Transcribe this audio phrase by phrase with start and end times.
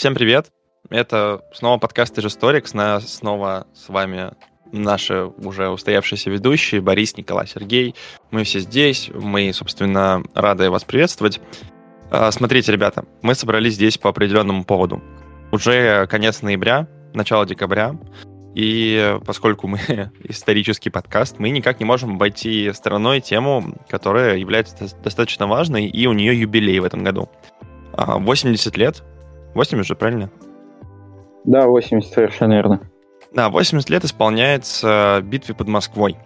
[0.00, 0.50] Всем привет!
[0.88, 2.72] Это снова подкаст Историкс.
[3.06, 4.30] Снова с вами
[4.72, 7.94] наши уже устоявшиеся ведущие Борис, Николай, Сергей.
[8.30, 9.10] Мы все здесь.
[9.12, 11.42] Мы, собственно, рады вас приветствовать.
[12.10, 15.02] А, смотрите, ребята, мы собрались здесь по определенному поводу.
[15.52, 17.94] Уже конец ноября, начало декабря.
[18.54, 19.80] И поскольку мы
[20.24, 26.14] исторический подкаст, мы никак не можем обойти стороной тему, которая является достаточно важной, и у
[26.14, 27.28] нее юбилей в этом году.
[27.92, 29.04] 80 а, лет.
[29.54, 30.30] 80 же, правильно?
[31.44, 32.80] Да, 80, совершенно верно.
[33.32, 36.16] Да, 80 лет исполняется битве под Москвой.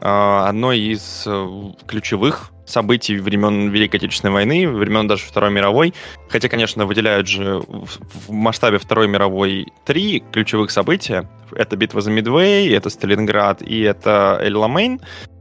[0.00, 1.46] А, одной из э,
[1.86, 5.92] ключевых событий времен Великой Отечественной войны, времен даже Второй мировой.
[6.28, 11.28] Хотя, конечно, выделяют же в масштабе Второй мировой три ключевых события.
[11.52, 15.00] Это битва за Мидвей, это Сталинград и это Эль-Ламейн.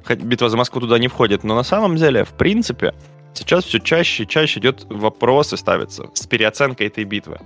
[0.09, 2.93] Битва за Москву туда не входит, но на самом деле, в принципе,
[3.33, 7.39] сейчас все чаще и чаще идет вопросы ставятся с переоценкой этой битвы.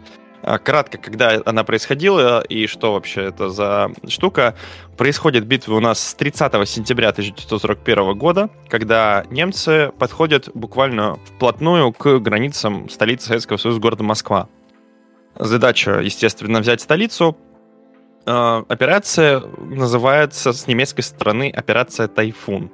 [0.46, 4.56] А, кратко, когда она происходила и что вообще это за штука.
[4.98, 12.20] Происходит битва у нас с 30 сентября 1941 года, когда немцы подходят буквально вплотную к
[12.20, 14.50] границам столицы Советского Союза, города Москва.
[15.40, 17.38] Задача, естественно, взять столицу.
[18.26, 22.70] А, операция называется с немецкой стороны операция «Тайфун».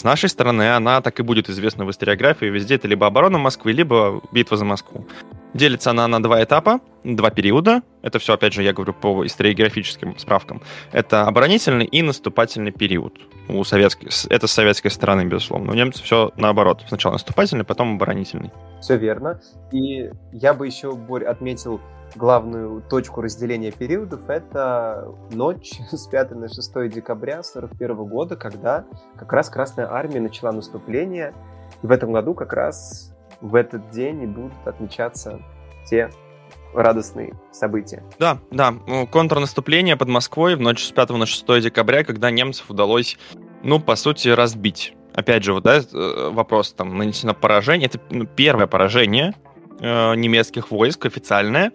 [0.00, 2.46] С нашей стороны она так и будет известна в историографии.
[2.46, 5.06] Везде это либо оборона Москвы, либо битва за Москву.
[5.52, 7.82] Делится она на два этапа, два периода.
[8.00, 10.62] Это все, опять же, я говорю по историографическим справкам.
[10.90, 13.20] Это оборонительный и наступательный период.
[13.46, 15.72] У советской, это с советской стороны, безусловно.
[15.72, 16.82] У немцев все наоборот.
[16.88, 18.50] Сначала наступательный, потом оборонительный.
[18.80, 19.38] Все верно.
[19.70, 21.78] И я бы еще, Борь, отметил
[22.16, 24.28] главную точку разделения периодов.
[24.28, 28.84] Это ночь с 5 на 6 декабря 1941 года, когда
[29.16, 31.34] как раз Красная Армия начала наступление.
[31.82, 35.40] И в этом году как раз в этот день и будут отмечаться
[35.86, 36.10] те
[36.74, 38.02] радостные события.
[38.18, 38.74] Да, да.
[38.86, 43.18] Ну, контрнаступление под Москвой в ночь с 5 на 6 декабря, когда немцев удалось,
[43.62, 44.94] ну, по сути, разбить.
[45.14, 47.88] Опять же, вот, да, э, вопрос, там, нанесено поражение.
[47.88, 49.34] Это ну, первое поражение
[49.80, 51.72] э, немецких войск официальное.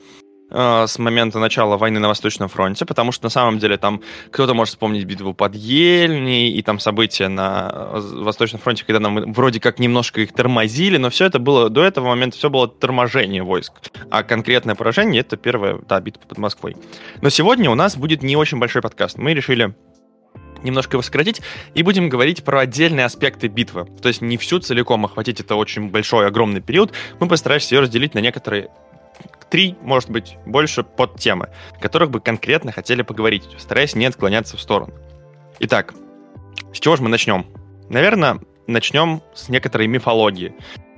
[0.51, 4.53] Э, с момента начала войны на Восточном фронте, потому что на самом деле там кто-то
[4.53, 9.59] может вспомнить битву под Ельней и там события на э, Восточном фронте, когда нам вроде
[9.59, 13.73] как немножко их тормозили, но все это было, до этого момента все было торможение войск.
[14.11, 16.77] А конкретное поражение— это первая, да, битва под Москвой.
[17.22, 19.17] Но сегодня у нас будет не очень большой подкаст.
[19.17, 19.73] Мы решили
[20.63, 21.41] немножко его сократить,
[21.73, 23.88] и будем говорить про отдельные аспекты битвы.
[24.01, 26.91] То есть не всю целиком охватить это очень большой, огромный период.
[27.19, 28.69] Мы постараемся ее разделить на некоторые
[29.56, 31.48] три, может быть, больше под темы,
[31.80, 34.94] которых бы конкретно хотели поговорить, стараясь не отклоняться в сторону.
[35.60, 35.94] Итак,
[36.74, 37.46] с чего же мы начнем?
[37.88, 40.54] Наверное, начнем с некоторой мифологии,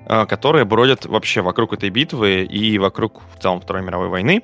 [0.08, 4.42] э, которые бродят вообще вокруг этой битвы и вокруг в целом Второй мировой войны.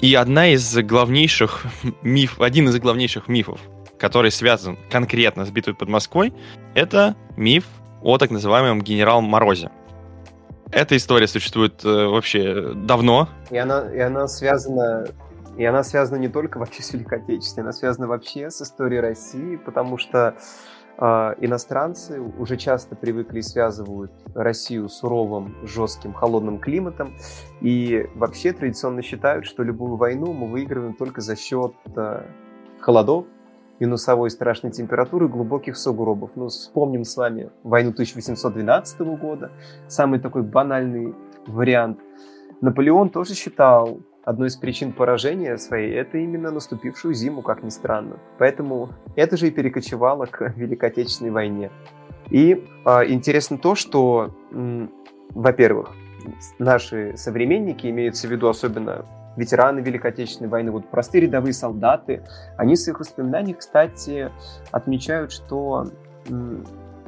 [0.00, 1.66] И одна из главнейших
[2.02, 3.60] миф, один из главнейших мифов,
[3.96, 6.32] который связан конкретно с битвой под Москвой,
[6.74, 7.64] это миф
[8.02, 9.70] о так называемом генерал Морозе.
[10.70, 13.28] Эта история существует э, вообще давно.
[13.50, 15.06] И она, и она связана
[15.56, 19.56] и она связана не только вообще с Великой Отечественной, она связана вообще с историей России,
[19.56, 20.36] потому что
[20.98, 27.16] э, иностранцы уже часто привыкли и связывают Россию с суровым, жестким, холодным климатом.
[27.62, 32.22] И вообще традиционно считают, что любую войну мы выигрываем только за счет э,
[32.78, 33.24] холодов,
[33.80, 36.30] минусовой страшной температуры, глубоких сугробов.
[36.34, 39.50] Ну, вспомним с вами войну 1812 года,
[39.88, 41.14] самый такой банальный
[41.46, 42.00] вариант.
[42.60, 48.18] Наполеон тоже считал одной из причин поражения своей это именно наступившую зиму, как ни странно.
[48.38, 51.70] Поэтому это же и перекочевало к Великой Отечественной войне.
[52.30, 54.34] И а, интересно то, что,
[55.30, 55.92] во-первых,
[56.58, 59.04] наши современники, имеются в виду особенно
[59.36, 62.22] ветераны Великой Отечественной войны, вот простые рядовые солдаты,
[62.56, 64.30] они в своих воспоминаниях, кстати,
[64.70, 65.86] отмечают, что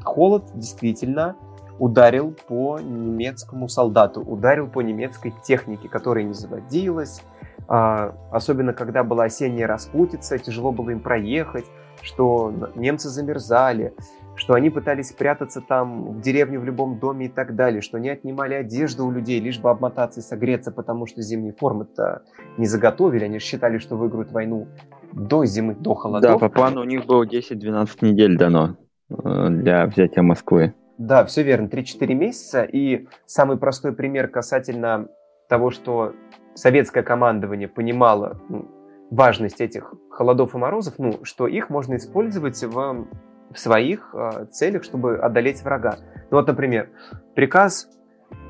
[0.03, 1.37] холод действительно
[1.79, 7.23] ударил по немецкому солдату, ударил по немецкой технике, которая не заводилась,
[7.69, 11.67] особенно когда была осенняя распутица, тяжело было им проехать,
[12.03, 13.95] что немцы замерзали,
[14.37, 18.09] что они пытались спрятаться там в деревне, в любом доме и так далее, что они
[18.09, 22.23] отнимали одежду у людей, лишь бы обмотаться и согреться, потому что зимние формы-то
[22.57, 24.69] не заготовили, они считали, что выиграют войну
[25.13, 26.31] до зимы, до холодов.
[26.31, 28.77] Да, по плану у них было 10-12 недель дано
[29.11, 30.75] э, для взятия Москвы.
[30.99, 32.63] Да, все верно, 3-4 месяца.
[32.63, 35.09] И самый простой пример касательно
[35.49, 36.13] того, что
[36.59, 38.69] советское командование понимало ну,
[39.11, 43.07] важность этих холодов и морозов, ну, что их можно использовать в
[43.51, 45.97] в своих э, целях, чтобы одолеть врага.
[46.31, 46.91] Ну вот, например,
[47.35, 47.89] приказ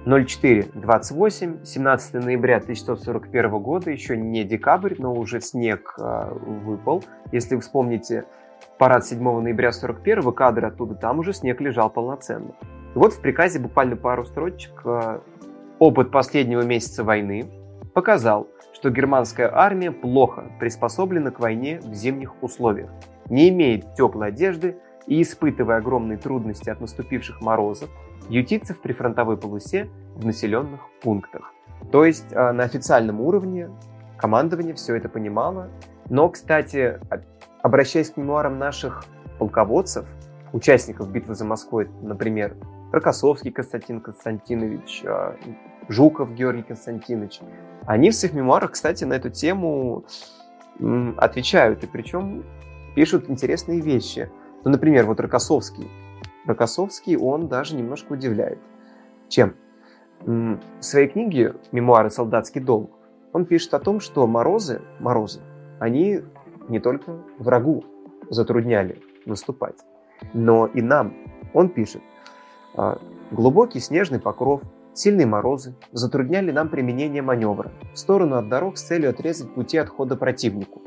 [0.05, 7.05] 0428, 17 ноября 1941 года, еще не декабрь, но уже снег э, выпал.
[7.32, 8.25] Если вы вспомните
[8.78, 12.55] парад 7 ноября 41 кадр оттуда, там уже снег лежал полноценно.
[12.94, 15.20] И вот в приказе буквально пару строчек э,
[15.78, 17.49] опыт последнего месяца войны
[17.94, 22.90] показал, что германская армия плохо приспособлена к войне в зимних условиях,
[23.29, 27.90] не имеет теплой одежды и, испытывая огромные трудности от наступивших морозов,
[28.29, 31.52] ютится в прифронтовой полосе в населенных пунктах.
[31.90, 33.70] То есть э, на официальном уровне
[34.17, 35.69] командование все это понимало.
[36.11, 37.00] Но, кстати,
[37.62, 39.05] обращаясь к мемуарам наших
[39.38, 40.06] полководцев,
[40.52, 42.56] участников битвы за Москву, например,
[42.91, 45.34] Рокоссовский Константин Константинович, э,
[45.88, 47.40] Жуков Георгий Константинович,
[47.87, 50.05] они в своих мемуарах, кстати, на эту тему
[51.17, 52.44] отвечают, и причем
[52.94, 54.31] пишут интересные вещи.
[54.64, 55.88] Ну, например, вот Рокоссовский.
[56.46, 58.58] Рокоссовский, он даже немножко удивляет.
[59.29, 59.55] Чем?
[60.20, 62.11] В своей книге «Мемуары.
[62.11, 62.91] Солдатский долг»
[63.32, 65.41] он пишет о том, что морозы, морозы,
[65.79, 66.23] они
[66.69, 67.84] не только врагу
[68.31, 69.76] затрудняли наступать,
[70.32, 71.14] но и нам.
[71.55, 72.02] Он пишет,
[72.75, 72.99] «А,
[73.31, 74.61] глубокий снежный покров,
[74.98, 80.16] сильные морозы затрудняли нам применение маневра в сторону от дорог с целью отрезать пути отхода
[80.16, 80.82] противнику.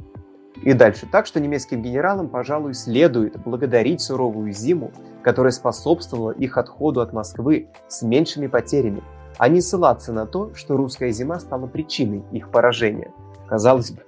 [0.63, 1.07] И дальше.
[1.11, 4.91] Так что немецким генералам, пожалуй, следует благодарить суровую зиму,
[5.23, 9.01] которая способствовала их отходу от Москвы с меньшими потерями,
[9.37, 13.11] а не ссылаться на то, что русская зима стала причиной их поражения.
[13.47, 14.03] Казалось бы,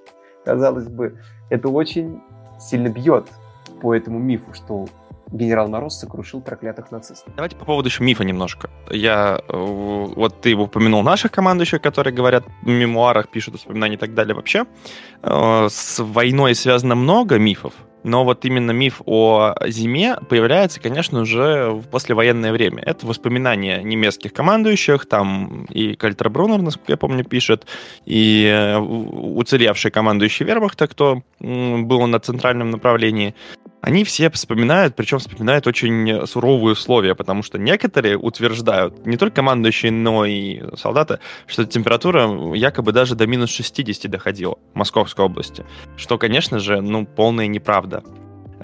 [0.45, 1.17] казалось бы,
[1.50, 2.21] это очень
[2.59, 3.27] сильно бьет
[3.81, 4.85] по этому мифу, что
[5.31, 7.34] генерал Мороз сокрушил проклятых нацистов.
[7.36, 8.70] Давайте по поводу еще мифа немножко.
[8.90, 14.14] Я, э, вот ты упомянул наших командующих, которые говорят в мемуарах, пишут воспоминания и так
[14.14, 14.36] далее.
[14.36, 14.66] Вообще,
[15.22, 17.74] э, с войной связано много мифов,
[18.04, 22.84] но вот именно миф о зиме появляется, конечно, уже в послевоенное время.
[22.84, 27.66] Это воспоминания немецких командующих, там и Кальтер Брунер, насколько я помню, пишет,
[28.06, 33.36] и э, уцелевший командующий вермахта, кто был на центральном направлении
[33.83, 39.91] они все вспоминают, причем вспоминают очень суровые условия, потому что некоторые утверждают, не только командующие,
[39.91, 45.65] но и солдаты, что температура якобы даже до минус 60 доходила в Московской области,
[45.97, 48.06] что, конечно же, ну, полная неправда.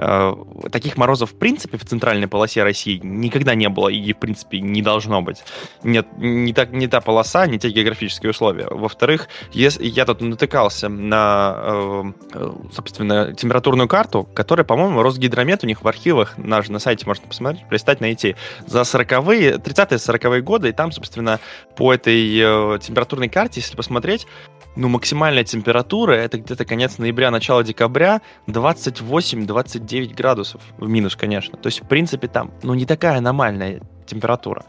[0.01, 0.33] Э,
[0.71, 4.81] таких морозов, в принципе, в центральной полосе России никогда не было и, в принципе, не
[4.81, 5.43] должно быть.
[5.83, 8.67] Нет, не, так, не та полоса, не те географические условия.
[8.69, 12.03] Во-вторых, я тут натыкался на, э,
[12.33, 17.27] э, собственно, температурную карту, которая, по-моему, Росгидромет у них в архивах, на, на сайте можно
[17.27, 18.37] посмотреть, пристать, найти,
[18.67, 21.41] за 40-е, 30-е, 40-е годы, и там, собственно,
[21.75, 24.27] по этой температурной карте, если посмотреть,
[24.75, 31.57] ну, максимальная температура, это где-то конец ноября, начало декабря, 28-29 градусов, в минус, конечно.
[31.57, 34.65] То есть, в принципе, там, ну, не такая аномальная температура.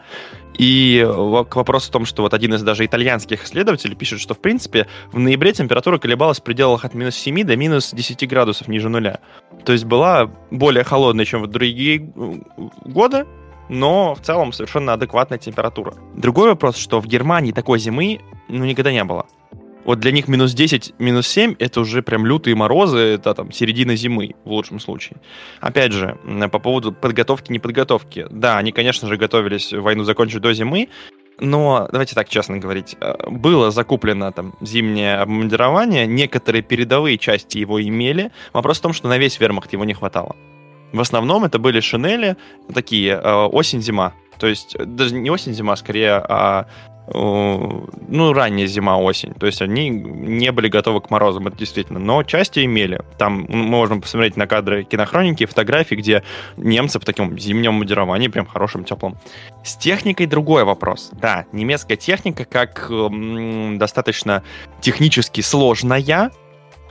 [0.58, 1.00] И
[1.48, 4.86] к вопросу о том, что вот один из даже итальянских исследователей пишет, что, в принципе,
[5.12, 9.20] в ноябре температура колебалась в пределах от минус 7 до минус 10 градусов ниже нуля.
[9.64, 11.98] То есть была более холодная, чем в другие
[12.84, 13.26] годы,
[13.70, 15.94] но в целом совершенно адекватная температура.
[16.14, 19.26] Другой вопрос, что в Германии такой зимы ну, никогда не было.
[19.84, 23.96] Вот для них минус 10, минус 7 это уже прям лютые морозы, это там середина
[23.96, 25.18] зимы в лучшем случае.
[25.60, 26.18] Опять же,
[26.52, 28.26] по поводу подготовки, неподготовки.
[28.30, 30.88] Да, они, конечно же, готовились войну закончить до зимы,
[31.40, 37.82] но давайте так честно говорить, э, было закуплено там зимнее обмундирование, некоторые передовые части его
[37.82, 38.30] имели.
[38.52, 40.36] Вопрос в том, что на весь вермахт его не хватало.
[40.92, 42.36] В основном это были шинели
[42.72, 44.12] такие э, осень-зима.
[44.38, 46.66] То есть даже не осень-зима, скорее а
[47.12, 49.34] ну, ранняя зима-осень.
[49.34, 51.98] То есть они не были готовы к морозам, это действительно.
[51.98, 53.02] Но части имели.
[53.18, 56.22] Там можем посмотреть на кадры кинохроники, фотографии, где
[56.56, 59.16] немцы в таком зимнем модеровании, прям хорошим, теплым.
[59.64, 61.10] С техникой другой вопрос.
[61.12, 64.42] Да, немецкая техника, как м, достаточно
[64.80, 66.30] технически сложная,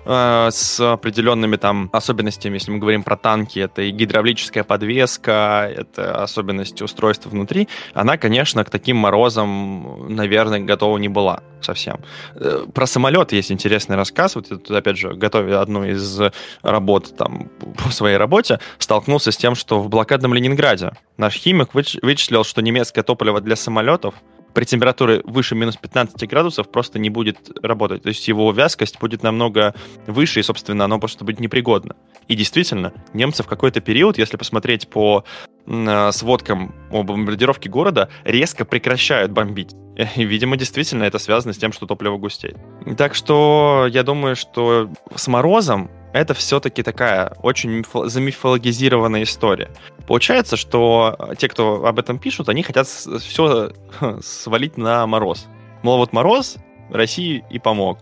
[0.05, 6.23] Э, с определенными там особенностями, если мы говорим про танки, это и гидравлическая подвеска, это
[6.23, 11.99] особенности устройства внутри, она, конечно, к таким морозам, наверное, готова не была совсем.
[12.35, 14.35] Э, про самолет есть интересный рассказ.
[14.35, 16.19] Вот я тут, опять же, готовя одну из
[16.61, 17.49] работ там
[17.83, 23.03] по своей работе, столкнулся с тем, что в блокадном Ленинграде наш химик вычислил, что немецкое
[23.03, 24.15] топливо для самолетов
[24.53, 28.03] при температуре выше минус 15 градусов просто не будет работать.
[28.03, 29.73] То есть его вязкость будет намного
[30.07, 31.95] выше, и, собственно, оно просто будет непригодно.
[32.27, 35.23] И действительно, немцы в какой-то период, если посмотреть по
[35.65, 39.75] э, сводкам о бомбардировке города, резко прекращают бомбить.
[40.15, 42.57] И, видимо, действительно это связано с тем, что топливо густеет.
[42.97, 49.69] Так что я думаю, что с морозом это все-таки такая очень замифологизированная история.
[50.07, 53.71] Получается, что те, кто об этом пишут, они хотят все
[54.21, 55.47] свалить на мороз.
[55.83, 56.57] Мол, вот мороз
[56.89, 57.99] России и помог.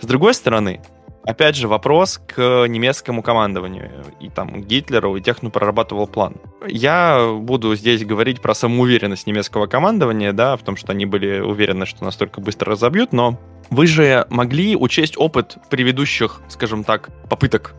[0.00, 0.80] С другой стороны,
[1.28, 4.02] опять же, вопрос к немецкому командованию.
[4.18, 6.36] И там Гитлеру, и тех, кто прорабатывал план.
[6.66, 11.84] Я буду здесь говорить про самоуверенность немецкого командования, да, в том, что они были уверены,
[11.84, 17.74] что настолько быстро разобьют, но вы же могли учесть опыт предыдущих, скажем так, попыток.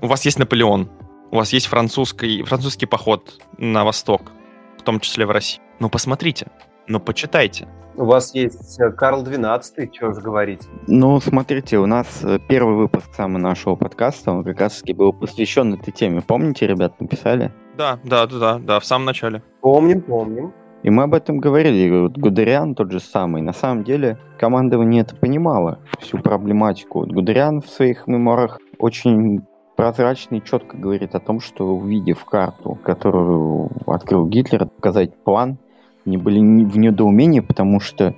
[0.00, 0.90] У вас есть Наполеон,
[1.30, 4.32] у вас есть французский, французский поход на восток,
[4.78, 5.60] в том числе в России.
[5.78, 6.46] Ну, посмотрите,
[6.86, 7.66] ну, почитайте.
[7.96, 10.62] У вас есть э, Карл XII, что же говорить.
[10.88, 15.12] Ну, смотрите, у нас э, первый выпуск самого нашего подкаста, он как раз таки был
[15.12, 16.20] посвящен этой теме.
[16.20, 17.52] Помните, ребят, написали?
[17.78, 19.42] Да, да, да, да, да, в самом начале.
[19.60, 20.52] Помним, помним.
[20.82, 22.02] И мы об этом говорили.
[22.02, 23.40] Вот Гудериан тот же самый.
[23.42, 27.00] На самом деле командование это понимало, всю проблематику.
[27.00, 29.40] Вот Гудериан в своих мемуарах очень
[29.76, 35.58] прозрачно и четко говорит о том, что увидев карту, которую открыл Гитлер, показать план,
[36.04, 38.14] не были в недоумении, потому что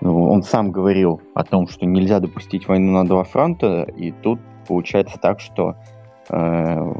[0.00, 4.40] ну, он сам говорил о том, что нельзя допустить войну на два фронта, и тут
[4.66, 5.76] получается так, что
[6.30, 6.92] э,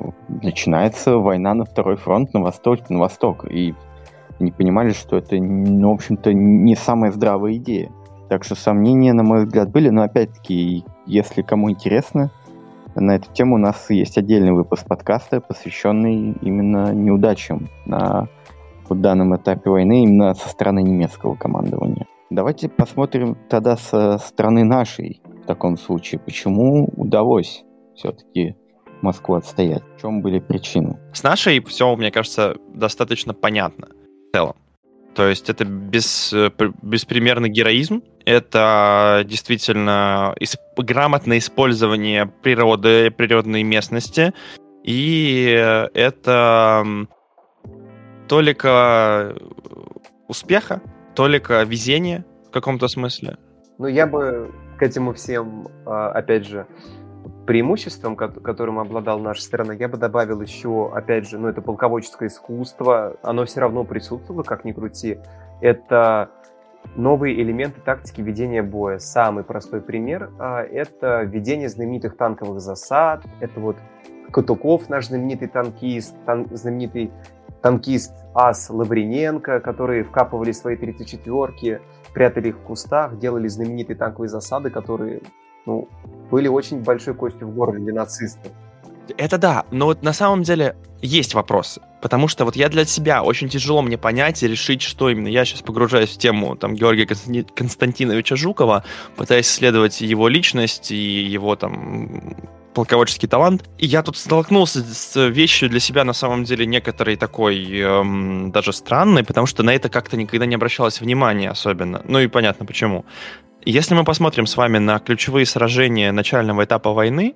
[0.43, 3.75] начинается война на второй фронт, на восток, на восток, и
[4.39, 7.91] не понимали, что это, ну, в общем-то, не самая здравая идея.
[8.29, 12.31] Так что сомнения, на мой взгляд, были, но опять-таки, если кому интересно,
[12.95, 18.29] на эту тему у нас есть отдельный выпуск подкаста, посвященный именно неудачам на
[18.91, 22.07] в данном этапе войны именно со стороны немецкого командования.
[22.31, 28.57] Давайте посмотрим тогда со стороны нашей в таком случае, почему удалось все-таки
[29.03, 30.99] Москву отстоять, в чем были причины.
[31.13, 34.57] С нашей все, мне кажется, достаточно понятно в целом.
[35.15, 36.33] То есть это без,
[36.83, 40.35] беспримерный героизм, это действительно
[40.77, 44.33] грамотное использование природы, природной местности,
[44.85, 45.49] и
[45.95, 46.85] это
[48.31, 49.35] толика
[50.29, 50.81] успеха,
[51.17, 53.39] толика везения в каком-то смысле.
[53.79, 56.69] Ну, я бы к этим всем, а, опять же,
[57.49, 63.17] преимуществом, которым обладал наша страна, я бы добавил еще, опять же, ну, это полководческое искусство,
[63.23, 65.19] оно все равно присутствовало, как ни крути.
[65.61, 66.31] Это
[66.95, 68.99] новые элементы тактики ведения боя.
[68.99, 73.77] Самый простой пример а,— это ведение знаменитых танковых засад, это вот
[74.31, 77.11] Катуков, наш знаменитый танкист, тан, знаменитый
[77.63, 81.81] танкист Ас Лавриненко, которые вкапывали свои 34-ки,
[82.13, 85.21] прятали их в кустах, делали знаменитые танковые засады, которые
[85.67, 85.89] ну,
[86.31, 88.53] были очень большой костью в горле для нацистов.
[89.17, 91.81] Это да, но вот на самом деле есть вопросы.
[92.01, 95.29] Потому что вот я для себя очень тяжело мне понять и решить, что именно.
[95.29, 98.85] Я сейчас погружаюсь в тему там, Георгия Константиновича Жукова,
[99.17, 102.37] пытаясь исследовать его личность и его там
[102.75, 103.69] полководческий талант.
[103.79, 108.73] И я тут столкнулся с вещью для себя на самом деле некоторой такой эм, даже
[108.73, 112.03] странной, потому что на это как-то никогда не обращалось внимания особенно.
[112.05, 113.05] Ну и понятно почему.
[113.65, 117.35] Если мы посмотрим с вами на ключевые сражения начального этапа войны,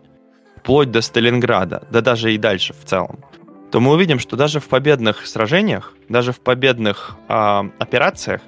[0.57, 3.25] вплоть до Сталинграда, да даже и дальше в целом,
[3.71, 8.41] то мы увидим, что даже в победных сражениях, даже в победных э, операциях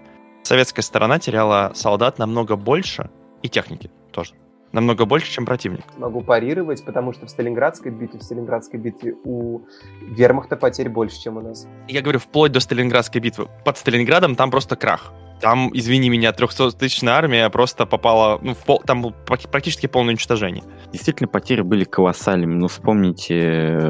[0.43, 3.11] советская сторона теряла солдат намного больше
[3.43, 4.35] и техники тоже.
[4.77, 5.81] Намного больше, чем противник.
[5.97, 9.63] Могу парировать, потому что в Сталинградской битве, в Сталинградской битве у
[10.03, 11.67] вермахта потерь больше, чем у нас.
[11.89, 13.49] Я говорю, вплоть до Сталинградской битвы.
[13.65, 15.15] Под Сталинградом там просто крах.
[15.41, 20.63] Там, извини меня, 300-тысячная армия просто попала, ну, в пол, там практически полное уничтожение.
[20.93, 22.53] Действительно, потери были колоссальными.
[22.53, 23.81] Ну, вспомните,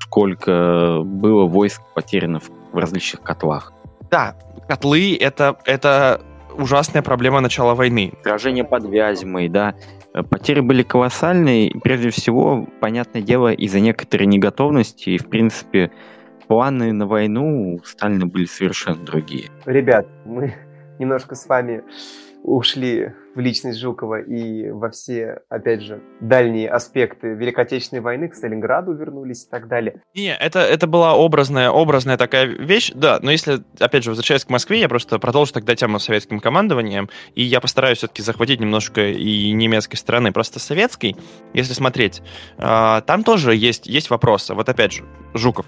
[0.00, 3.74] сколько было войск потеряно в различных котлах.
[4.10, 4.34] Да,
[4.66, 6.22] котлы это, это
[6.56, 8.12] ужасная проблема начала войны.
[8.22, 9.74] Сражение под Вязьмой, да.
[10.22, 15.90] Потери были колоссальные, прежде всего, понятное дело, из-за некоторой неготовности, и, в принципе,
[16.46, 19.50] планы на войну у Сталина были совершенно другие.
[19.66, 20.54] Ребят, мы
[20.98, 21.82] немножко с вами
[22.46, 28.34] ушли в личность Жукова и во все, опять же, дальние аспекты Великой Отечественной войны, к
[28.34, 30.00] Сталинграду вернулись и так далее.
[30.14, 34.48] Не, это, это была образная, образная такая вещь, да, но если, опять же, возвращаясь к
[34.48, 39.08] Москве, я просто продолжу тогда тему с советским командованием, и я постараюсь все-таки захватить немножко
[39.08, 41.16] и немецкой стороны, просто советской,
[41.52, 42.22] если смотреть,
[42.58, 44.54] а, там тоже есть, есть вопросы.
[44.54, 45.66] Вот опять же, Жуков,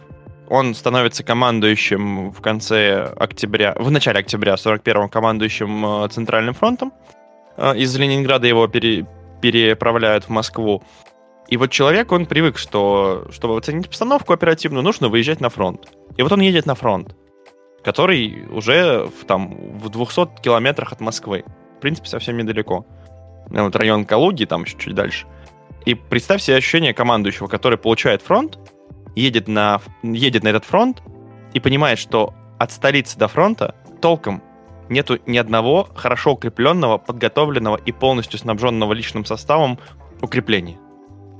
[0.48, 6.92] он становится командующим в конце октября, в начале октября 41-м командующим э, Центральным фронтом.
[7.56, 9.06] Э, из Ленинграда его пере,
[9.40, 10.82] переправляют в Москву.
[11.48, 15.88] И вот человек, он привык, что чтобы оценить обстановку оперативно, нужно выезжать на фронт.
[16.16, 17.14] И вот он едет на фронт,
[17.82, 21.44] который уже в, там, в 200 километрах от Москвы.
[21.78, 22.84] В принципе, совсем недалеко.
[23.48, 25.26] Вот район Калуги, там еще чуть дальше.
[25.86, 28.58] И представь себе ощущение командующего, который получает фронт,
[29.18, 31.02] едет на, едет на этот фронт,
[31.52, 34.42] и понимает, что от столицы до фронта толком
[34.88, 39.78] нету ни одного хорошо укрепленного, подготовленного и полностью снабженного личным составом
[40.22, 40.78] укрепления.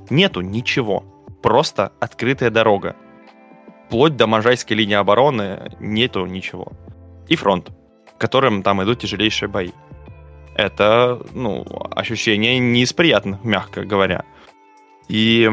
[0.09, 1.03] Нету ничего.
[1.41, 2.95] Просто открытая дорога.
[3.87, 6.71] Вплоть до Можайской линии обороны нету ничего.
[7.27, 7.69] И фронт,
[8.17, 9.71] которым там идут тяжелейшие бои.
[10.55, 14.25] Это, ну, ощущение не из приятных, мягко говоря.
[15.07, 15.49] И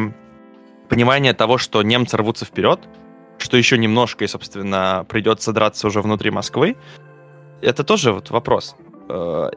[0.88, 2.81] понимание того, что немцы рвутся вперед,
[3.38, 6.76] что еще немножко, и, собственно, придется драться уже внутри Москвы,
[7.62, 8.76] это тоже вот вопрос.
[9.09, 9.50] Э,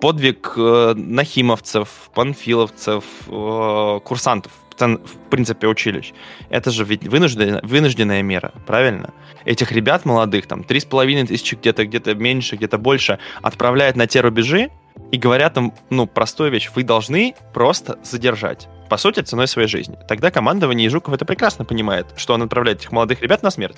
[0.00, 6.12] подвиг э, нахимовцев, панфиловцев, э, курсантов, в принципе, училищ.
[6.50, 9.12] Это же ведь вынужденная, вынужденная мера, правильно?
[9.44, 14.06] Этих ребят молодых, там, три с половиной тысячи, где-то где-то меньше, где-то больше, отправляют на
[14.06, 14.70] те рубежи
[15.10, 18.68] и говорят им, ну, простую вещь, вы должны просто задержать.
[18.88, 19.98] По сути, ценой своей жизни.
[20.08, 23.76] Тогда командование Жуков это прекрасно понимает, что он отправляет этих молодых ребят на смерть.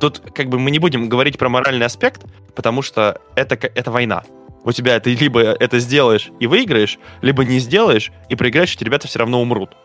[0.00, 4.22] Тут как бы мы не будем говорить про моральный аспект, потому что это, это война.
[4.64, 9.06] У тебя ты либо это сделаешь и выиграешь, либо не сделаешь и проиграешь, эти ребята
[9.06, 9.76] все равно умрут.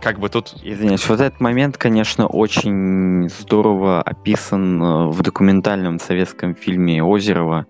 [0.00, 0.54] Как бы тут...
[0.62, 7.66] Извиняюсь, вот этот момент, конечно, очень здорово описан э, в документальном советском фильме Озерова.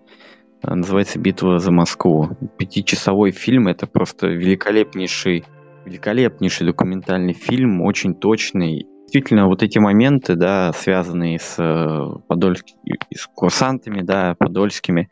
[0.67, 2.31] Называется «Битва за Москву».
[2.59, 5.45] Пятичасовой фильм— это просто великолепнейший,
[5.85, 8.87] великолепнейший документальный фильм, очень точный.
[9.03, 15.11] Действительно вот эти моменты, да, связанные с э, подольскими, с курсантами, да, подольскими,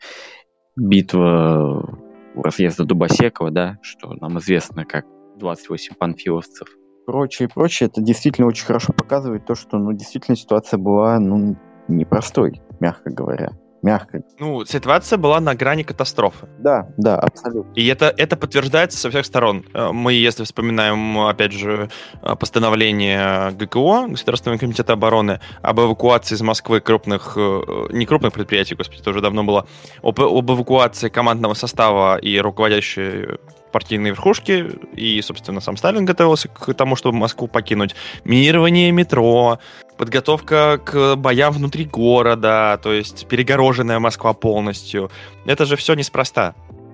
[0.75, 1.99] битва
[2.35, 5.05] разъезда Дубосекова, да, что нам известно как
[5.37, 6.67] 28 панфиловцев,
[7.05, 11.55] прочее, прочее, это действительно очень хорошо показывает то, что, ну, действительно ситуация была, ну,
[11.87, 13.51] непростой, мягко говоря
[13.83, 14.21] мягко.
[14.39, 16.47] Ну, ситуация была на грани катастрофы.
[16.59, 17.71] Да, да, абсолютно.
[17.73, 19.65] И это, это подтверждается со всех сторон.
[19.73, 21.89] Э, мы, если вспоминаем, опять же,
[22.21, 28.75] э, постановление ГКО, Государственного комитета обороны, об эвакуации из Москвы крупных, э, не крупных предприятий,
[28.75, 29.67] господи, это уже давно было,
[30.01, 33.37] об, об эвакуации командного состава и руководящей
[33.73, 37.95] партийной верхушки, и, собственно, сам Сталин готовился к тому, чтобы Москву покинуть.
[38.23, 39.59] Минирование метро,
[39.97, 45.11] подготовка к боям внутри города, то есть перегороженная Москва полностью.
[45.45, 46.53] Это же все неспроста.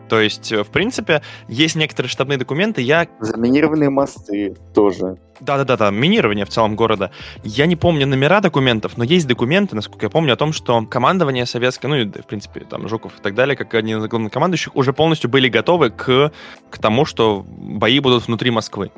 [0.10, 3.08] То есть, в принципе, есть некоторые штабные документы, я...
[3.20, 5.18] Заминированные мосты тоже.
[5.40, 7.12] Да-да-да, минирование в целом города.
[7.44, 11.46] Я не помню номера документов, но есть документы, насколько я помню, о том, что командование
[11.46, 14.92] советское, ну и, в принципе, там, Жуков и так далее, как один из главнокомандующих, уже
[14.92, 16.32] полностью были готовы к,
[16.70, 18.92] к тому, что бои будут внутри Москвы.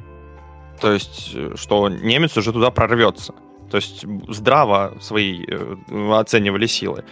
[0.80, 3.36] То есть, что немец уже туда прорвется.
[3.70, 5.76] То есть, здраво свои э,
[6.14, 7.04] оценивали силы.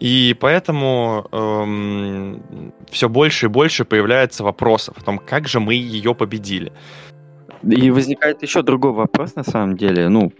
[0.00, 6.14] И поэтому эм, все больше и больше появляется вопросов о том, как же мы ее
[6.14, 6.72] победили.
[7.62, 10.32] И возникает еще другой вопрос, на самом деле, ну,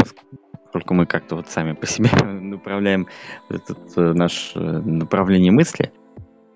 [0.72, 3.06] поскольку мы как-то вот сами по себе направляем
[3.50, 5.92] этот э, наш э, направление мысли.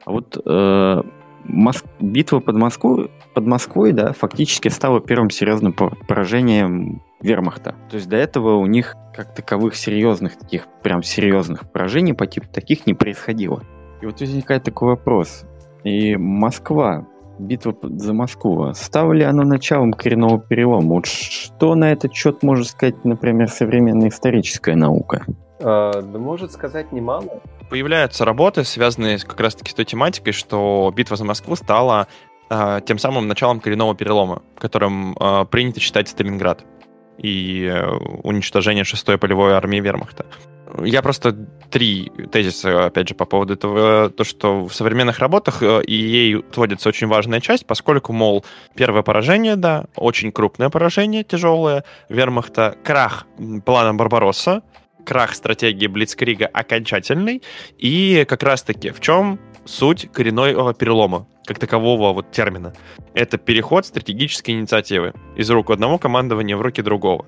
[0.06, 1.02] А вот э,
[1.44, 1.84] Моск...
[2.00, 7.74] битва под Москвой, под Москвой, да, фактически стала первым серьезным поражением вермахта.
[7.90, 12.46] То есть до этого у них как таковых серьезных, таких прям серьезных поражений по типу
[12.52, 13.62] таких не происходило.
[14.02, 15.44] И вот возникает такой вопрос.
[15.84, 17.06] И Москва
[17.38, 20.94] битва за Москву, стала ли она началом коренного перелома?
[20.94, 25.24] Вот что на этот счет может сказать, например, современная историческая наука?
[25.62, 27.40] А, да может сказать немало.
[27.70, 32.06] Появляются работы, связанные как раз-таки с той тематикой, что битва за Москву стала
[32.50, 36.64] э, тем самым началом коренного перелома, которым э, принято считать Сталинград
[37.18, 37.86] и э,
[38.22, 40.26] уничтожение 6-й полевой армии вермахта.
[40.82, 41.32] Я просто
[41.70, 44.10] три тезиса, опять же, по поводу этого.
[44.10, 49.02] То, что в современных работах э, и ей отводится очень важная часть, поскольку, мол, первое
[49.02, 53.26] поражение, да, очень крупное поражение, тяжелое, вермахта, крах
[53.64, 54.62] плана Барбаросса,
[55.04, 57.42] крах стратегии Блицкрига окончательный,
[57.78, 62.74] и как раз-таки в чем суть коренного перелома, как такового вот термина.
[63.14, 67.26] Это переход стратегической инициативы из рук одного командования в руки другого.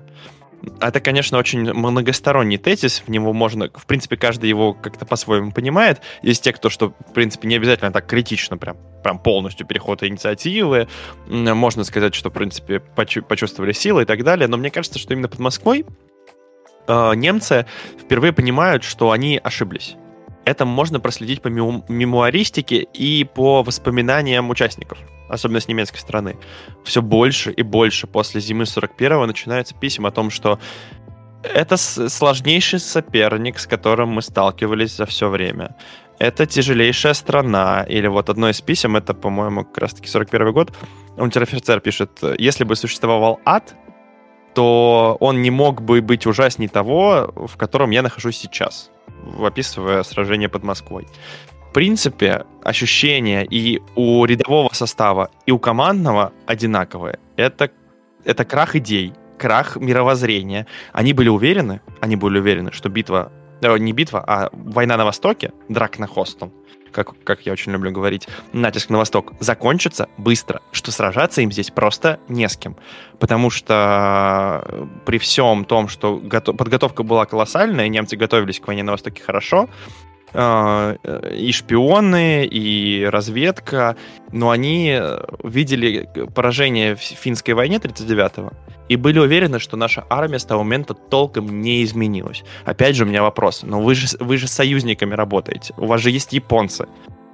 [0.81, 6.01] Это, конечно, очень многосторонний тезис, в него можно, в принципе, каждый его как-то по-своему понимает.
[6.23, 10.87] Есть те, кто, что, в принципе, не обязательно так критично, прям, прям полностью переход инициативы.
[11.27, 14.47] Можно сказать, что, в принципе, почувствовали силы и так далее.
[14.47, 15.85] Но мне кажется, что именно под Москвой
[16.87, 17.67] э, немцы
[17.99, 19.95] впервые понимают, что они ошиблись
[20.47, 26.37] это можно проследить по мемуаристике и по воспоминаниям участников, особенно с немецкой стороны.
[26.85, 30.57] Все больше и больше после зимы 41-го начинаются писем о том, что
[31.43, 35.75] это сложнейший соперник, с которым мы сталкивались за все время.
[36.17, 37.83] Это тяжелейшая страна.
[37.83, 40.73] Или вот одно из писем, это, по-моему, как раз-таки 41 год,
[41.17, 43.75] унтер-офицер пишет, если бы существовал ад,
[44.57, 48.89] то он не мог бы быть ужаснее того, в котором я нахожусь сейчас,
[49.39, 51.07] описывая сражение под Москвой.
[51.69, 57.19] В принципе, ощущения и у рядового состава, и у командного одинаковые.
[57.35, 57.69] Это,
[58.25, 60.65] это крах идей, крах мировоззрения.
[60.91, 65.51] Они были уверены, они были уверены, что битва, э, не битва, а война на Востоке,
[65.69, 66.51] драк на Хостон,
[66.91, 71.69] как, как я очень люблю говорить, натиск на восток, закончится быстро, что сражаться им здесь
[71.69, 72.75] просто не с кем.
[73.19, 76.57] Потому что э, при всем том, что готов...
[76.57, 79.69] подготовка была колоссальная, немцы готовились к войне на востоке хорошо,
[80.33, 83.95] и шпионы, и разведка,
[84.31, 84.99] но они
[85.43, 88.51] видели поражение в финской войне 39-го
[88.89, 92.43] и были уверены, что наша армия с того момента толком не изменилась.
[92.65, 93.63] Опять же, у меня вопрос.
[93.63, 95.73] Но вы же, вы же союзниками работаете.
[95.77, 96.87] У вас же есть японцы,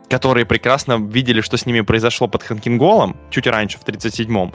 [0.10, 4.53] которые прекрасно видели, что с ними произошло под Ханкинголом чуть раньше, в 37-м,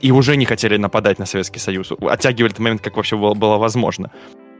[0.00, 1.92] и уже не хотели нападать на Советский Союз.
[2.00, 4.10] Оттягивали этот момент, как вообще было, было возможно.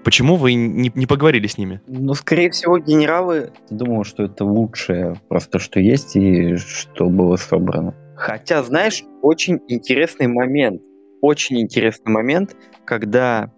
[0.04, 1.80] Почему вы не, не поговорили с ними?
[1.86, 7.94] Ну, скорее всего, генералы думают, что это лучшее просто, что есть и что было собрано.
[8.16, 10.80] Хотя, знаешь, очень интересный момент–
[11.24, 13.50] очень интересный момент, когда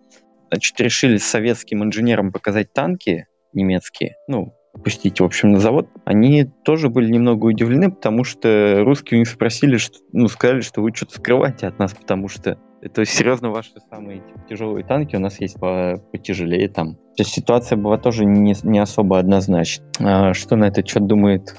[0.51, 4.55] значит, решили советским инженерам показать танки немецкие, ну,
[4.85, 9.29] пустить, в общем, на завод, они тоже были немного удивлены, потому что русские у них
[9.29, 13.73] спросили, что, ну, сказали, что вы что-то скрываете от нас, потому что это серьезно ваши
[13.91, 16.95] самые типа, тяжелые танки, у нас есть по потяжелее там.
[16.95, 19.85] То есть ситуация была тоже не, не особо однозначна.
[20.01, 21.55] А, что на это что думает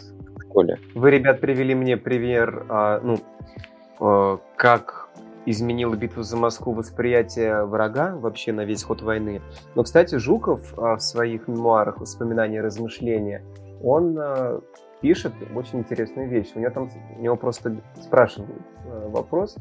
[0.49, 0.77] Коля?
[0.95, 3.19] Вы, ребят, привели мне пример, а, ну,
[3.99, 5.09] а, как
[5.45, 9.41] изменила битву за Москву восприятие врага вообще на весь ход войны.
[9.75, 13.43] Но, кстати, Жуков а, в своих мемуарах «Воспоминания и размышления»
[13.83, 14.61] он а,
[15.01, 16.51] пишет очень интересную вещь.
[16.55, 19.57] У него там у него просто спрашивают а, вопрос.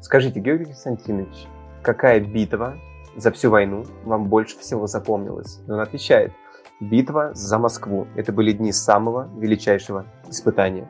[0.00, 1.46] Скажите, Георгий Константинович,
[1.82, 2.76] какая битва
[3.16, 5.60] за всю войну вам больше всего запомнилась?
[5.66, 6.32] И он отвечает,
[6.80, 8.06] битва за Москву.
[8.16, 10.88] Это были дни самого величайшего испытания.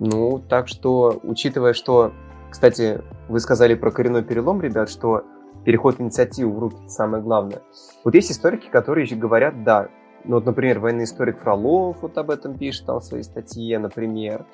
[0.00, 2.12] Ну, так что, учитывая, что
[2.52, 5.24] кстати, вы сказали про коренной перелом, ребят, что
[5.64, 7.62] переход инициативы в руки– самое главное.
[8.04, 9.88] Вот есть историки, которые еще говорят, да,
[10.24, 14.44] ну вот, например, военный историк Фролов вот об этом пишет там в своей статье, например,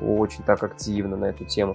[0.00, 1.74] очень так активно на эту тему,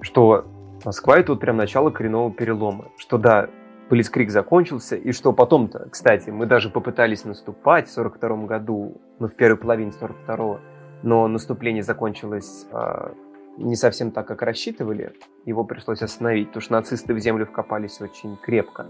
[0.00, 0.44] что
[0.84, 3.48] Москва– это вот прям начало коренного перелома, что да,
[3.88, 9.34] Блицкрик закончился, и что потом-то, кстати, мы даже попытались наступать в 42 году, ну, в
[9.34, 10.60] первой половине 42-го,
[11.02, 13.12] но наступление закончилось а,
[13.58, 15.12] не совсем так, как рассчитывали.
[15.44, 18.86] Его пришлось остановить, потому что нацисты в землю вкопались очень крепко.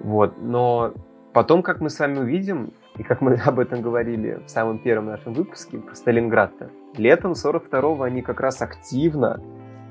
[0.00, 0.34] Вот.
[0.40, 0.92] Но
[1.32, 5.06] потом, как мы с вами увидим, и как мы об этом говорили в самом первом
[5.06, 9.40] нашем выпуске про Сталинград-то, летом 42-го они как раз активно,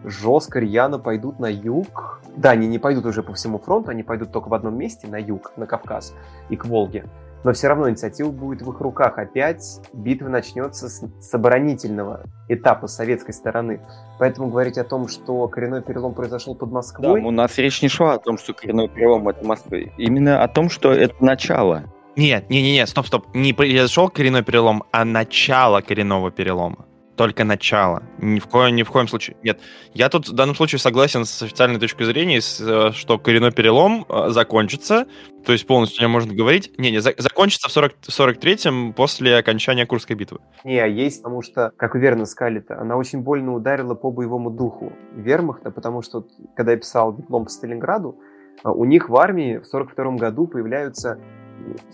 [0.10, 2.22] жестко, рьяно пойдут на юг.
[2.36, 5.18] Да, они не пойдут уже по всему фронту, они пойдут только в одном месте, на
[5.18, 6.14] юг, на Кавказ
[6.50, 7.06] и к Волге
[7.46, 9.20] но все равно инициатива будет в их руках.
[9.20, 13.82] Опять битва начнется с, с оборонительного этапа советской стороны.
[14.18, 17.22] Поэтому говорить о том, что коренной перелом произошел под Москвой...
[17.22, 19.94] Да, у нас речь не шла о том, что коренной перелом это Москвы.
[20.00, 21.84] Именно о том, что это начало.
[22.16, 23.28] Нет, не, не, не, стоп, стоп.
[23.36, 28.04] Не произошел коренной перелом, а начало коренного перелома только начало.
[28.20, 29.38] Ни в, коем, ни в коем случае.
[29.44, 29.60] Нет.
[29.94, 34.30] Я тут в данном случае согласен с официальной точкой зрения, э, что коренной перелом э,
[34.30, 35.06] закончится,
[35.46, 36.72] то есть полностью не можно говорить.
[36.78, 40.40] Не, не, закончится в 40, 43-м после окончания Курской битвы.
[40.64, 44.50] Не, а есть, потому что, как вы верно сказали, она очень больно ударила по боевому
[44.50, 48.20] духу вермахта, потому что, когда я писал диплом по Сталинграду,
[48.64, 51.20] э, у них в армии в 42 году появляются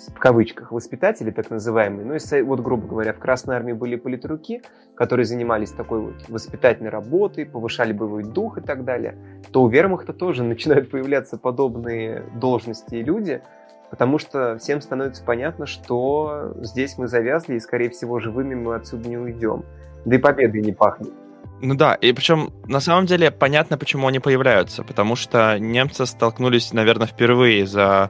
[0.07, 4.61] в кавычках, воспитатели, так называемые, ну, и вот, грубо говоря, в Красной Армии были политруки,
[4.95, 9.17] которые занимались такой вот воспитательной работой, повышали боевой дух и так далее,
[9.51, 13.41] то у вермахта тоже начинают появляться подобные должности и люди,
[13.89, 19.09] потому что всем становится понятно, что здесь мы завязли, и, скорее всего, живыми мы отсюда
[19.09, 19.63] не уйдем.
[20.05, 21.11] Да и победы не пахнет.
[21.63, 26.73] Ну да, и причем на самом деле понятно, почему они появляются, потому что немцы столкнулись,
[26.73, 28.09] наверное, впервые за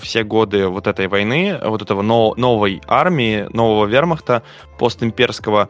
[0.00, 4.42] все годы вот этой войны, вот этого но, новой армии, нового вермахта,
[4.78, 5.68] постимперского,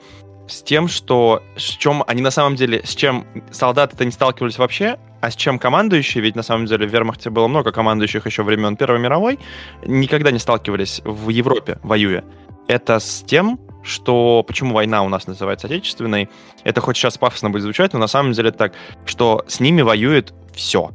[0.49, 4.99] с тем, что с чем они на самом деле, с чем солдаты-то не сталкивались вообще,
[5.21, 8.77] а с чем командующие, ведь на самом деле в вермахте было много командующих еще времен
[8.77, 9.39] Первой мировой,
[9.85, 12.25] никогда не сталкивались в Европе, воюя.
[12.69, 16.29] Это с тем, что почему война у нас называется отечественной,
[16.65, 18.73] это хоть сейчас пафосно будет звучать, но на самом деле так,
[19.05, 20.91] что с ними воюет все.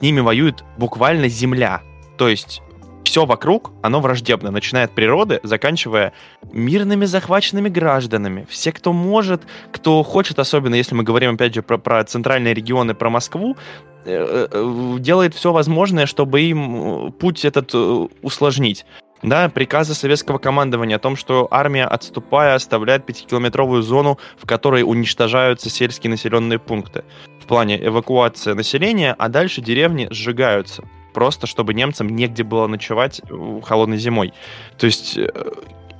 [0.00, 1.82] С ними воюет буквально земля.
[2.16, 2.62] То есть
[3.04, 6.14] все вокруг, оно враждебно, начиная от природы, заканчивая
[6.52, 8.46] мирными захваченными гражданами.
[8.48, 12.94] Все, кто может, кто хочет, особенно если мы говорим, опять же, про, про центральные регионы,
[12.94, 13.58] про Москву,
[14.06, 17.74] э, э, делает все возможное, чтобы им путь этот
[18.22, 18.86] усложнить.
[19.22, 25.68] Да, приказы советского командования о том, что армия, отступая, оставляет пятикилометровую зону, в которой уничтожаются
[25.68, 27.04] сельские населенные пункты
[27.38, 33.20] в плане эвакуации населения, а дальше деревни сжигаются просто чтобы немцам негде было ночевать
[33.64, 34.32] холодной зимой.
[34.78, 35.18] То есть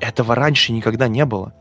[0.01, 1.53] этого раньше никогда не было.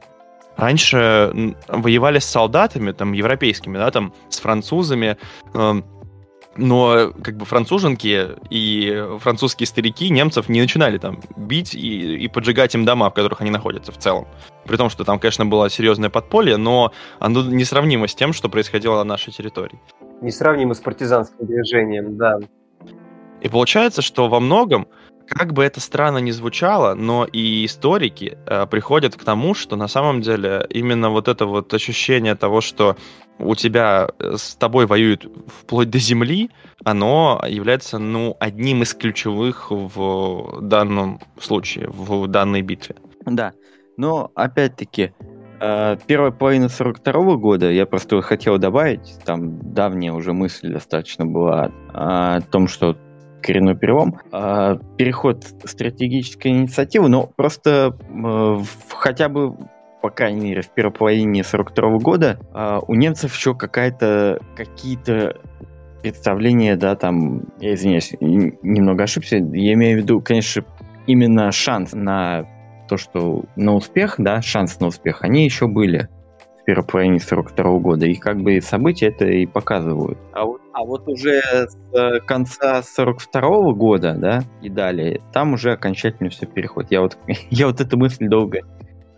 [0.58, 5.17] Раньше воевали с солдатами, там, европейскими, да, там, с французами,
[5.54, 5.82] э,
[6.60, 12.76] но как бы француженки и французские старики немцев не начинали там бить и, и поджигать
[12.76, 14.28] им дома, в которых они находятся в целом.
[14.65, 18.98] При том, что там, конечно, было серьезное подполье, но оно несравнимо с тем, что происходило
[18.98, 19.80] на нашей территории.
[20.22, 22.39] Несравнимо с партизанским движением, да.
[23.41, 24.88] И получается, что во многом
[25.30, 29.88] как бы это странно ни звучало, но и историки э, приходят к тому, что на
[29.88, 32.98] самом деле именно вот это вот ощущение того, что
[33.39, 36.49] у тебя э, с тобой воюют вплоть до земли,
[36.84, 42.95] оно является, ну, одним из ключевых в данном случае, в данной битве.
[43.25, 43.54] Да,
[43.97, 45.13] но опять-таки,
[45.60, 51.25] э, первая половина 42 -го года, я просто хотел добавить, там давняя уже мысль достаточно
[51.25, 52.95] была о том, что
[53.41, 59.56] коренной перелом, а, переход стратегической инициативы, но просто э, хотя бы
[60.01, 65.38] по крайней мере, в первой половине 42 года а, у немцев еще какая-то какие-то
[66.01, 70.63] представления, да, там, я извиняюсь, немного ошибся, я имею в виду, конечно,
[71.07, 72.45] именно шанс на
[72.88, 76.07] то, что на успех, да, шанс на успех, они еще были
[76.62, 80.17] в первой половине 42 года, и как бы события это и показывают.
[80.33, 85.53] А вот а вот уже с э, конца 42 -го года, да, и далее, там
[85.53, 86.91] уже окончательно все переходит.
[86.91, 87.17] Я вот,
[87.49, 88.62] я вот эту мысль долго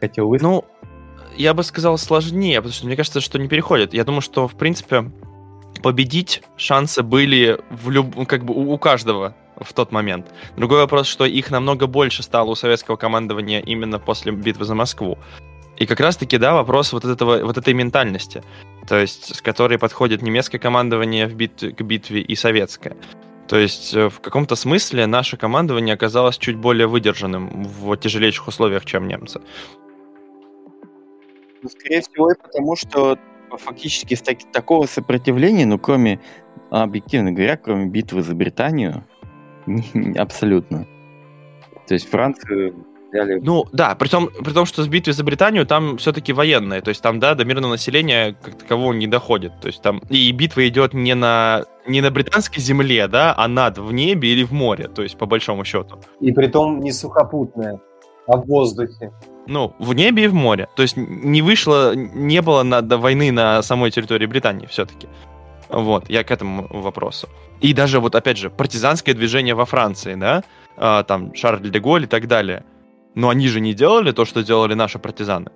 [0.01, 0.51] хотел высказать.
[0.51, 0.65] Ну,
[1.37, 3.93] я бы сказал сложнее, потому что мне кажется, что не переходит.
[3.93, 5.11] Я думаю, что, в принципе,
[5.81, 8.27] победить шансы были в люб...
[8.27, 10.27] как бы у, у каждого в тот момент.
[10.57, 15.17] Другой вопрос, что их намного больше стало у советского командования именно после битвы за Москву.
[15.77, 18.43] И как раз-таки, да, вопрос вот, этого, вот этой ментальности,
[18.87, 22.97] то есть с которой подходит немецкое командование в бит, к битве и советское.
[23.47, 28.85] То есть э, в каком-то смысле наше командование оказалось чуть более выдержанным в тяжелейших условиях,
[28.85, 29.41] чем немцы.
[31.62, 33.17] Ну, скорее всего, потому что
[33.58, 36.19] фактически с так, такого сопротивления, ну, кроме,
[36.69, 39.04] объективно говоря, кроме битвы за Британию,
[40.17, 40.88] абсолютно.
[41.88, 43.39] То есть Францию взяли.
[43.43, 46.89] Ну, да, при том, при том, что с битвой за Британию там все-таки военные, то
[46.89, 49.54] есть там, да, до мирного населения как такового не доходит.
[49.62, 53.78] То есть там и битва идет не на, не на британской земле, да, а над,
[53.78, 56.00] в небе или в море, то есть по большому счету.
[56.19, 57.80] И при том не сухопутная,
[58.28, 59.12] а в воздухе.
[59.47, 60.67] Ну, в небе и в море.
[60.75, 65.08] То есть не вышло, не было на, до войны на самой территории Британии все-таки.
[65.69, 67.30] Вот, я к этому вопросу.
[67.62, 70.43] И даже вот, опять же, партизанское движение во Франции, да,
[70.77, 72.63] а, там Шарль де Голль и так далее.
[73.15, 75.51] Но они же не делали то, что делали наши партизаны.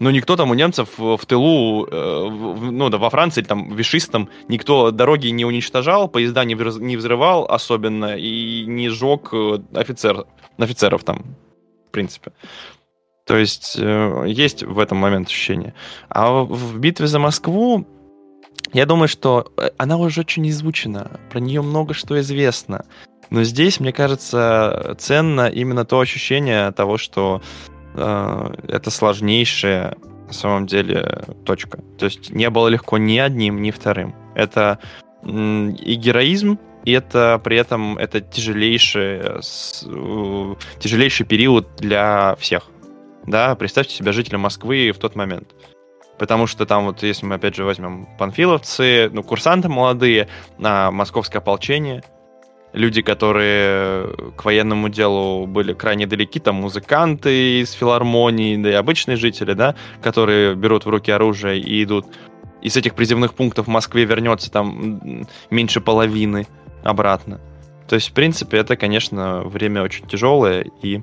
[0.00, 2.28] Но никто там у немцев в тылу, э,
[2.70, 8.16] ну да, во Франции, там, вишистам, никто дороги не уничтожал, поезда не, не взрывал особенно
[8.16, 10.24] и не сжег э, офицер,
[10.56, 11.24] офицеров там,
[11.88, 12.30] в принципе.
[13.28, 15.74] То есть э, есть в этом момент ощущение.
[16.08, 17.86] А в, битве за Москву,
[18.72, 22.86] я думаю, что она уже очень изучена, про нее много что известно.
[23.28, 27.42] Но здесь, мне кажется, ценно именно то ощущение того, что
[27.94, 31.82] э, это сложнейшая на самом деле точка.
[31.98, 34.14] То есть не было легко ни одним, ни вторым.
[34.34, 34.78] Это
[35.22, 42.70] и героизм, и это при этом это тяжелейший, э, тяжелейший период для всех.
[43.28, 45.54] Да, представьте себя жителем Москвы в тот момент.
[46.18, 50.28] Потому что там вот, если мы опять же возьмем панфиловцы, ну, курсанты молодые,
[50.60, 52.02] а, московское ополчение–
[52.72, 59.16] люди, которые к военному делу были крайне далеки, там музыканты из филармонии, да и обычные
[59.16, 62.06] жители, да, которые берут в руки оружие и идут.
[62.60, 66.46] Из этих призывных пунктов в Москве вернется там меньше половины
[66.82, 67.40] обратно.
[67.88, 71.00] То есть, в принципе, это, конечно, время очень тяжелое и...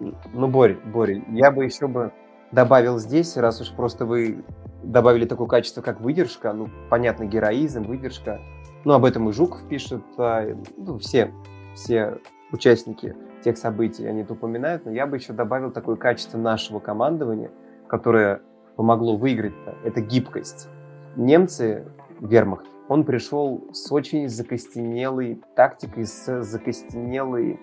[0.00, 2.12] Ну, Борь, Борь, я бы еще бы
[2.52, 4.44] добавил здесь, раз уж просто вы
[4.82, 8.40] добавили такое качество, как выдержка, ну, понятно, героизм, выдержка,
[8.84, 11.32] ну, об этом и Жуков пишет, а, ну, все,
[11.74, 12.18] все
[12.50, 17.50] участники тех событий, они это упоминают, но я бы еще добавил такое качество нашего командования,
[17.86, 18.40] которое
[18.76, 20.68] помогло выиграть это гибкость.
[21.16, 21.86] Немцы,
[22.20, 27.60] вермахт, он пришел с очень закостенелой тактикой, с закостенелой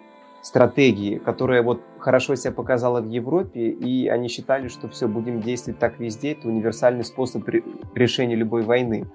[0.48, 5.80] стратегией, которая вот хорошо себя показала в Европе, и они считали, что все, будем действовать
[5.80, 7.48] так везде, это универсальный способ
[7.94, 9.08] решения любой войны.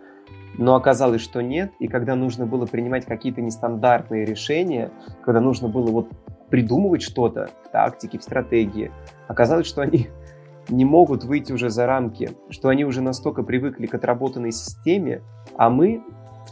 [0.59, 4.91] но оказалось, что нет, и когда нужно было принимать какие-то нестандартные решения,
[5.25, 6.09] когда нужно было вот
[6.51, 8.93] придумывать что-то в тактике, в стратегии,
[9.27, 10.09] оказалось, что они
[10.69, 15.23] не могут выйти уже за рамки, что они уже настолько привыкли к отработанной системе,
[15.57, 16.03] а мы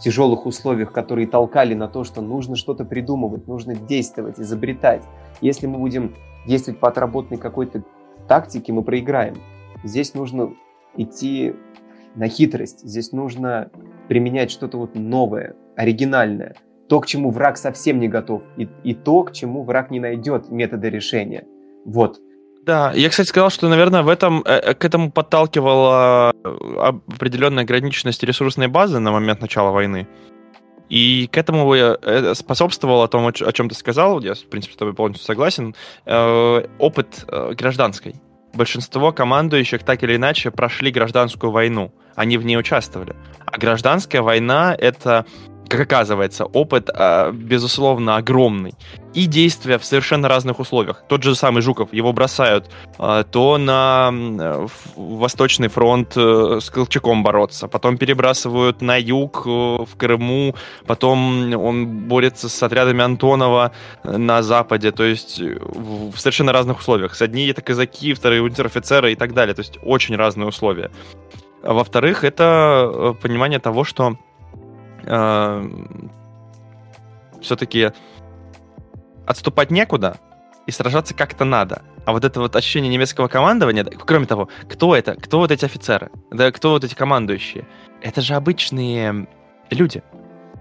[0.00, 5.02] тяжелых условиях, которые толкали на то, что нужно что-то придумывать, нужно действовать, изобретать.
[5.40, 6.14] Если мы будем
[6.46, 7.82] действовать по отработанной какой-то
[8.26, 9.36] тактике, мы проиграем.
[9.84, 10.54] Здесь нужно
[10.96, 11.54] идти
[12.14, 13.70] на хитрость, здесь нужно
[14.08, 16.56] применять что-то вот новое, оригинальное,
[16.88, 20.50] то, к чему враг совсем не готов, и, и то, к чему враг не найдет
[20.50, 21.46] метода решения.
[21.84, 22.20] Вот.
[22.64, 27.64] Да, я, кстати, сказал, что, наверное, в этом, э, э, к этому подталкивала э, определенная
[27.64, 30.06] ограниченность ресурсной базы на момент начала войны.
[30.90, 31.72] И к этому
[32.34, 38.16] способствовало тому, о чем ты сказал, я, в принципе, с тобой полностью согласен, опыт гражданской.
[38.54, 43.14] Большинство командующих так или иначе прошли гражданскую войну, они в ней участвовали.
[43.46, 45.26] А гражданская война— это
[45.70, 48.74] как оказывается, опыт, э, безусловно, огромный.
[49.14, 51.04] И действия в совершенно разных условиях.
[51.08, 54.12] Тот же самый Жуков, его бросают э, то на
[54.96, 60.56] Восточный фронт э, с Колчаком бороться, потом перебрасывают на юг, э, в Крыму,
[60.86, 63.70] потом он борется с отрядами Антонова
[64.02, 67.14] э, на Западе, то есть в, совершенно разных условиях.
[67.14, 70.90] С одни это казаки, вторые унтер-офицеры и так далее, то есть очень разные условия.
[71.62, 74.16] А во-вторых, это понимание того, что
[77.40, 77.92] все-таки
[79.26, 80.18] отступать некуда,
[80.66, 81.82] и сражаться как-то надо.
[82.04, 85.14] А вот это вот ощущение немецкого командования, кроме того, кто это?
[85.14, 86.10] Кто вот эти офицеры?
[86.30, 87.66] Да кто вот эти командующие?
[88.02, 89.26] Это же обычные
[89.70, 90.02] люди.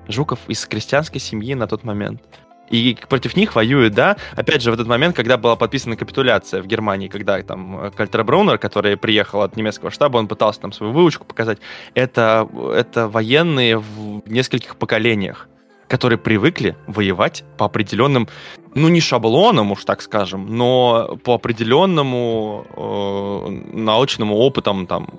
[0.07, 2.23] Жуков из крестьянской семьи на тот момент.
[2.69, 6.67] И против них воюют, да, опять же, в этот момент, когда была подписана капитуляция в
[6.67, 10.93] Германии, когда там э, Кальтер Браунер, который приехал от немецкого штаба, он пытался там свою
[10.93, 11.59] выучку показать,
[11.93, 15.47] это, это военные в нескольких поколениях
[15.87, 18.29] которые привыкли воевать по определенным,
[18.75, 25.09] ну не шаблонам, уж так скажем, но по определенному э, научному опытам там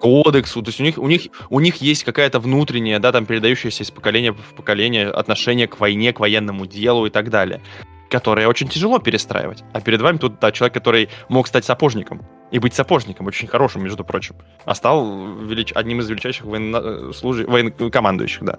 [0.00, 3.82] кодексу, то есть у них, у них, у них есть какая-то внутренняя, да, там передающаяся
[3.82, 7.62] из поколения в поколение отношение к войне, к военному делу и так далее,
[8.10, 9.64] которое очень тяжело перестраивать.
[9.72, 13.82] А перед вами тут да, человек, который мог стать сапожником и быть сапожником, очень хорошим,
[13.82, 15.72] между прочим, а стал велич...
[15.74, 17.12] одним из величайших военно...
[17.12, 17.38] служ...
[17.38, 18.58] военнокомандующих, да.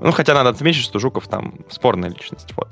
[0.00, 2.68] Ну, хотя надо отметить, что Жуков там спорная личность, вот.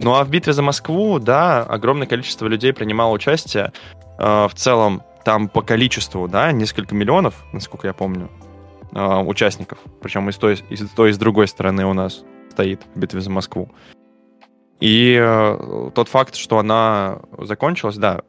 [0.00, 3.72] Ну а в битве за Москву, да, огромное количество людей принимало участие.
[4.18, 8.30] Э, в целом там по количеству, да, несколько миллионов, насколько я помню,
[8.92, 9.78] э, участников.
[10.00, 12.98] Причем и с той, и с той, и с другой стороны у нас стоит в
[12.98, 13.70] битве за Москву.
[14.80, 18.22] И э, тот факт, что она закончилась, да,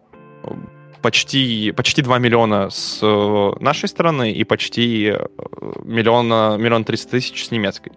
[1.01, 5.27] почти, почти 2 миллиона с э, нашей стороны и почти э,
[5.83, 7.91] миллиона, миллион триста тысяч с немецкой.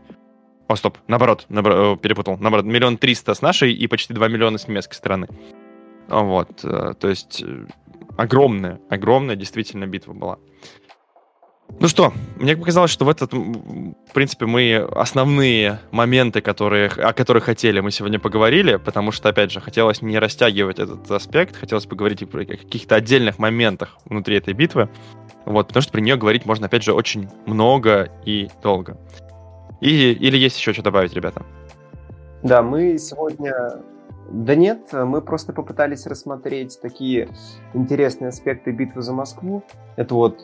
[0.68, 2.36] О, стоп, наоборот, наоборот, перепутал.
[2.38, 5.28] Наоборот, миллион триста с нашей и почти 2 миллиона с немецкой стороны.
[6.08, 7.42] Вот, то есть
[8.16, 10.38] огромная, огромная действительно битва была.
[11.80, 17.44] Ну что, мне показалось, что в этот, в принципе, мы основные моменты, которые, о которых
[17.44, 22.28] хотели, мы сегодня поговорили, потому что, опять же, хотелось не растягивать этот аспект, хотелось поговорить
[22.28, 24.90] про каких-то отдельных моментах внутри этой битвы,
[25.46, 28.98] вот, потому что про нее говорить можно, опять же, очень много и долго.
[29.80, 31.42] И, или есть еще что добавить, ребята?
[32.42, 33.54] Да, мы сегодня
[34.30, 37.28] да нет, мы просто попытались рассмотреть такие
[37.74, 39.62] интересные аспекты битвы за Москву.
[39.96, 40.40] Это вот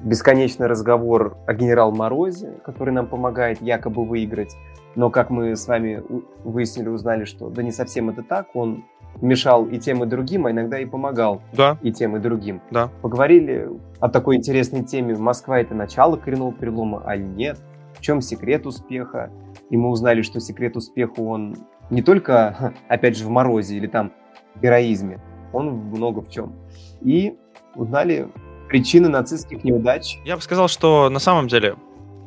[0.00, 4.54] бесконечный разговор о генерал Морозе, который нам помогает якобы выиграть.
[4.94, 6.02] Но как мы с вами
[6.44, 8.84] выяснили, узнали, что да не совсем это так, он
[9.20, 11.78] мешал и тем, и другим, а иногда и помогал да.
[11.82, 12.60] и тем, и другим.
[12.70, 12.90] Да.
[13.02, 13.68] Поговорили
[14.00, 15.16] о такой интересной теме.
[15.16, 17.58] Москва это начало коренного перелома, а нет.
[17.94, 19.30] В чем секрет успеха?
[19.70, 21.56] И мы узнали, что секрет успеха он
[21.90, 24.12] не только, опять же, в морозе или там
[24.60, 25.20] героизме,
[25.52, 26.54] он много в чем.
[27.02, 27.34] И
[27.74, 28.28] узнали
[28.68, 30.18] причины нацистских неудач.
[30.24, 31.76] Я бы сказал, что на самом деле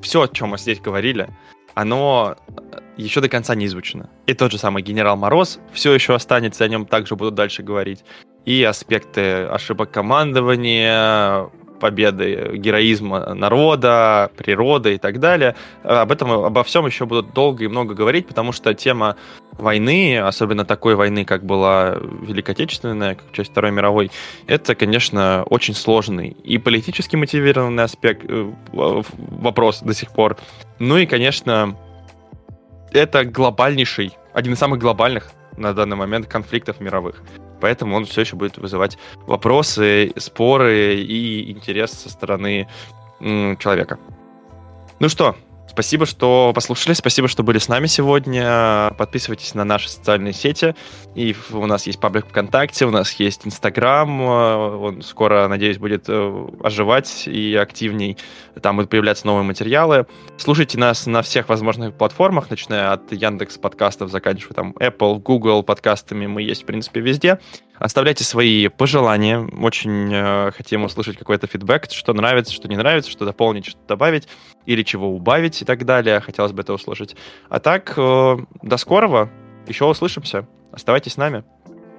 [0.02, 1.30] все, о чем мы здесь говорили,
[1.74, 4.10] оно э, еще до конца не изучено.
[4.26, 8.04] И тот же самый генерал Мороз все еще останется, о нем также будут дальше говорить.
[8.46, 11.50] И аспекты ошибок командования,
[11.82, 15.56] победы героизма народа, природы и так далее.
[15.84, 19.18] Об этом, обо всем еще будут долго и много говорить, потому что тема
[19.54, 24.12] войны, особенно такой войны, как была Великая Отечественная, как часть Второй мировой,
[24.48, 30.38] это, конечно, очень сложный и политически мотивированный аспект, э, вопрос до сих пор.
[30.80, 31.76] Ну и, конечно,
[32.92, 37.22] это глобальнейший, один из самых глобальных на данный момент конфликтов мировых.
[37.62, 38.98] Поэтому он все еще будет вызывать
[39.28, 42.68] вопросы, споры и интерес со стороны
[43.20, 44.00] человека.
[45.00, 45.36] Ну что,
[45.72, 48.94] Спасибо, что послушали, спасибо, что были с нами сегодня.
[48.98, 50.76] Подписывайтесь на наши социальные сети.
[51.16, 54.22] И у нас есть паблик ВКонтакте, у нас есть Инстаграм.
[54.22, 58.18] Он скоро, надеюсь, будет э, оживать и активней.
[58.62, 60.08] Там будут появляться новые материалы.
[60.36, 66.28] Слушайте нас на всех возможных платформах, начиная от Яндекс подкастов, заканчивая там Apple, Google подкастами.
[66.28, 67.40] Мы есть, в принципе, везде.
[67.82, 69.40] Оставляйте свои пожелания.
[69.40, 74.28] Очень э, хотим услышать какой-то фидбэк, что нравится, что не нравится, что дополнить, что добавить,
[74.66, 76.20] или чего убавить и так далее.
[76.20, 77.16] Хотелось бы это услышать.
[77.50, 79.30] А так, э, до скорого.
[79.68, 80.48] Еще услышимся.
[80.72, 81.44] Оставайтесь с нами.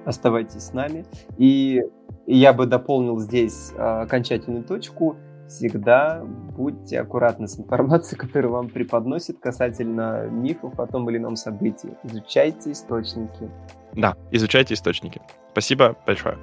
[0.05, 1.05] Оставайтесь с нами.
[1.37, 1.81] И
[2.25, 5.17] я бы дополнил здесь э, окончательную точку.
[5.47, 11.95] Всегда будьте аккуратны с информацией, которую вам преподносят касательно мифов о том или ином событии.
[12.03, 13.49] Изучайте источники.
[13.93, 15.21] Да, изучайте источники.
[15.51, 16.37] Спасибо большое.